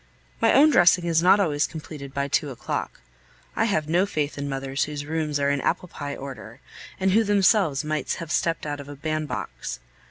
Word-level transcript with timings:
My 0.41 0.51
own 0.51 0.71
dressing 0.71 1.05
is 1.05 1.21
not 1.21 1.39
always 1.39 1.67
completed 1.67 2.11
by 2.11 2.27
two 2.27 2.49
o'clock. 2.49 3.01
I 3.55 3.65
have 3.65 3.87
no 3.87 4.07
faith 4.07 4.35
in 4.35 4.49
mothers 4.49 4.85
whose 4.85 5.05
rooms 5.05 5.39
are 5.39 5.51
in 5.51 5.61
apple 5.61 5.89
pie 5.89 6.15
order, 6.15 6.59
and 6.99 7.11
who 7.11 7.23
themselves 7.23 7.83
might 7.83 8.13
have 8.13 8.31
stepped 8.31 8.65
out 8.65 8.79
of 8.79 8.89
a 8.89 8.95
bandbox. 8.95 9.79